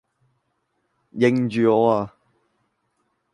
[1.13, 2.13] 認住我呀!